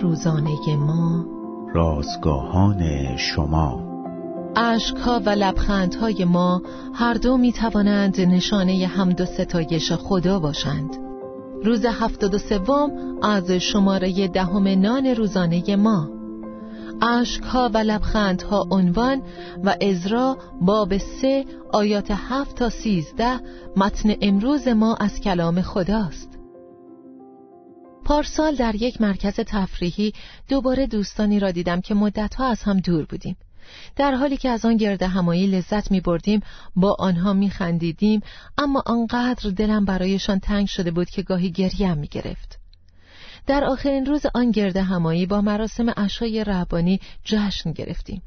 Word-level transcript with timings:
روزانه 0.00 0.76
ما. 0.76 1.24
رازگاهان 1.74 3.16
شما. 3.16 3.92
اشکها 4.56 5.20
و 5.26 5.30
لبخندهای 5.30 6.24
ما 6.24 6.62
هر 6.94 7.14
دو 7.14 7.36
می 7.36 7.52
توانند 7.52 8.20
نشانه 8.20 8.86
حمد 8.86 9.20
و 9.20 9.24
ستایش 9.24 9.92
خدا 9.92 10.38
باشند. 10.38 10.96
روز 11.64 11.84
هفتاد 11.84 12.34
و 12.34 12.38
سوم 12.38 12.90
از 13.22 13.50
شماره 13.50 14.28
دهم 14.28 14.68
نان 14.68 15.06
روزانه 15.06 15.76
ما. 15.76 16.08
اشکها 17.02 17.70
و 17.74 17.78
لبخندها 17.78 18.66
عنوان 18.70 19.22
و 19.64 19.76
ازرا 19.80 20.36
باب 20.60 20.98
سه 20.98 21.44
آیات 21.72 22.10
هفت 22.10 22.56
تا 22.56 22.68
سیزده 22.68 23.40
متن 23.76 24.14
امروز 24.20 24.68
ما 24.68 24.94
از 24.94 25.20
کلام 25.20 25.62
خداست. 25.62 26.31
پارسال 28.12 28.54
در 28.54 28.74
یک 28.74 29.00
مرکز 29.00 29.34
تفریحی 29.34 30.12
دوباره 30.48 30.86
دوستانی 30.86 31.40
را 31.40 31.50
دیدم 31.50 31.80
که 31.80 31.94
مدتها 31.94 32.46
از 32.46 32.62
هم 32.62 32.80
دور 32.80 33.04
بودیم. 33.04 33.36
در 33.96 34.14
حالی 34.14 34.36
که 34.36 34.48
از 34.48 34.64
آن 34.64 34.76
گرد 34.76 35.02
همایی 35.02 35.46
لذت 35.46 35.90
می 35.90 36.00
بردیم 36.00 36.40
با 36.76 36.96
آنها 36.98 37.32
می 37.32 37.50
خندیدیم 37.50 38.20
اما 38.58 38.82
آنقدر 38.86 39.50
دلم 39.50 39.84
برایشان 39.84 40.38
تنگ 40.38 40.66
شده 40.66 40.90
بود 40.90 41.10
که 41.10 41.22
گاهی 41.22 41.50
گریم 41.50 41.98
می 41.98 42.06
گرفت 42.06 42.58
در 43.46 43.64
آخرین 43.64 44.06
روز 44.06 44.26
آن 44.34 44.50
گرد 44.50 44.76
همایی 44.76 45.26
با 45.26 45.40
مراسم 45.40 45.90
عشای 45.90 46.44
رهبانی 46.44 47.00
جشن 47.24 47.72
گرفتیم. 47.72 48.22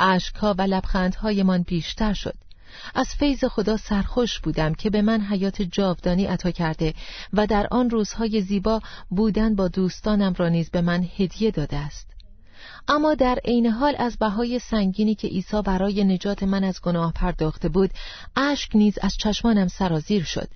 اشکها 0.00 0.54
و 0.58 0.62
لبخندهایمان 0.62 1.62
بیشتر 1.62 2.12
شد. 2.12 2.34
از 2.94 3.08
فیض 3.08 3.44
خدا 3.44 3.76
سرخوش 3.76 4.38
بودم 4.40 4.74
که 4.74 4.90
به 4.90 5.02
من 5.02 5.20
حیات 5.20 5.62
جاودانی 5.62 6.26
عطا 6.26 6.50
کرده 6.50 6.94
و 7.32 7.46
در 7.46 7.66
آن 7.70 7.90
روزهای 7.90 8.40
زیبا 8.40 8.80
بودن 9.10 9.54
با 9.54 9.68
دوستانم 9.68 10.34
را 10.36 10.48
نیز 10.48 10.70
به 10.70 10.80
من 10.80 11.06
هدیه 11.18 11.50
داده 11.50 11.76
است. 11.76 12.10
اما 12.88 13.14
در 13.14 13.38
عین 13.44 13.66
حال 13.66 13.94
از 13.98 14.16
بهای 14.18 14.58
سنگینی 14.58 15.14
که 15.14 15.28
عیسی 15.28 15.62
برای 15.62 16.04
نجات 16.04 16.42
من 16.42 16.64
از 16.64 16.80
گناه 16.80 17.12
پرداخته 17.12 17.68
بود 17.68 17.90
اشک 18.36 18.76
نیز 18.76 18.98
از 19.02 19.16
چشمانم 19.16 19.68
سرازیر 19.68 20.24
شد. 20.24 20.48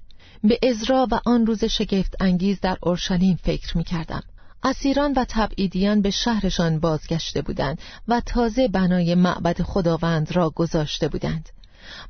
به 0.45 0.59
ازرا 0.63 1.09
و 1.11 1.21
آن 1.27 1.47
روز 1.47 1.65
شگفت 1.65 2.15
انگیز 2.21 2.61
در 2.61 2.79
اورشلیم 2.83 3.39
فکر 3.43 3.77
می 3.77 3.85
کردم. 3.85 4.23
اسیران 4.63 5.13
و 5.13 5.25
تبعیدیان 5.29 6.03
به 6.03 6.11
شهرشان 6.11 6.81
بازگشته 6.81 7.43
بودند 7.43 7.79
و 8.09 8.23
تازه 8.27 8.69
بنای 8.69 9.15
معبد 9.15 9.63
خداوند 9.63 10.33
را 10.33 10.51
گذاشته 10.51 11.09
بودند. 11.09 11.49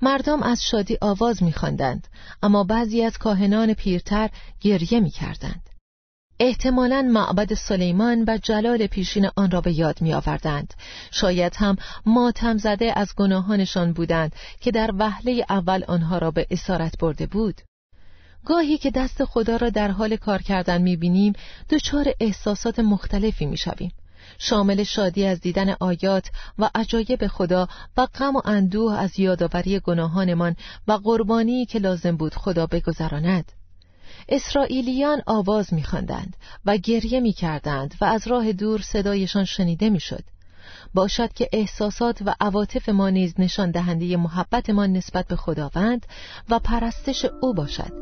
مردم 0.03 0.43
از 0.43 0.63
شادی 0.65 0.99
آواز 1.01 1.43
میخواندند 1.43 2.09
اما 2.43 2.65
بعضی 2.65 3.03
از 3.03 3.19
کاهنان 3.19 3.75
پیرتر 3.75 4.31
گریه 4.61 5.01
می‌کردند 5.01 5.71
احتمالا 6.41 7.03
معبد 7.03 7.55
سلیمان 7.55 8.25
و 8.27 8.39
جلال 8.43 8.87
پیشین 8.87 9.31
آن 9.37 9.51
را 9.51 9.61
به 9.61 9.73
یاد 9.73 10.03
می 10.03 10.15
آوردند. 10.15 10.75
شاید 11.11 11.57
هم 11.57 11.77
ماتم 12.07 12.59
زده 12.59 12.93
از 12.97 13.15
گناهانشان 13.17 13.93
بودند 13.93 14.35
که 14.61 14.71
در 14.71 14.91
وهله 14.99 15.45
اول 15.51 15.85
آنها 15.89 16.19
را 16.19 16.31
به 16.31 16.47
اسارت 16.51 16.99
برده 16.99 17.27
بود. 17.27 17.61
گاهی 18.45 18.79
که 18.79 18.91
دست 18.91 19.25
خدا 19.25 19.57
را 19.57 19.71
در 19.71 19.91
حال 19.91 20.17
کار 20.17 20.43
کردن 20.43 20.83
می 20.83 20.97
بینیم 20.97 21.33
دچار 21.71 22.15
احساسات 22.21 22.79
مختلفی 22.79 23.47
می 23.47 23.57
شویم. 23.57 23.93
شامل 24.39 24.83
شادی 24.83 25.27
از 25.27 25.41
دیدن 25.41 25.77
آیات 25.81 26.31
و 26.59 26.71
عجایب 26.75 27.27
خدا 27.27 27.69
و 27.97 28.07
غم 28.07 28.37
و 28.37 28.41
اندوه 28.45 28.99
از 28.99 29.19
یادآوری 29.19 29.81
گناهانمان 29.81 30.57
و 30.89 30.93
قربانی 30.93 31.67
که 31.67 31.79
لازم 31.79 32.17
بود 32.17 32.35
خدا 32.35 32.67
بگذراند. 32.67 33.53
اسرائیلیان 34.29 35.23
آواز 35.27 35.75
میخواندند 35.75 36.37
و 36.65 36.77
گریه 36.77 37.21
می‌کردند 37.21 37.95
و 38.01 38.05
از 38.05 38.29
راه 38.29 38.53
دور 38.53 38.81
صدایشان 38.81 39.45
شنیده 39.45 39.91
می‌شد. 39.91 40.25
باشد 40.95 41.33
که 41.33 41.49
احساسات 41.53 42.23
و 42.27 42.35
عواطف 42.41 42.89
ما 42.89 43.11
نیز 43.11 43.35
نشان 43.39 43.71
دهنده 43.71 44.17
محبتمان 44.17 44.93
نسبت 44.93 45.27
به 45.27 45.37
خداوند 45.37 46.07
و 46.49 46.59
پرستش 46.59 47.27
او 47.41 47.55
باشد. 47.55 47.93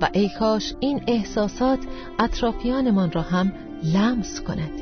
و 0.00 0.08
ای 0.12 0.30
کاش 0.38 0.74
این 0.80 1.04
احساسات 1.06 1.78
اطرافیانمان 2.18 3.12
را 3.12 3.22
هم 3.22 3.52
لمس 3.82 4.40
کند. 4.40 4.81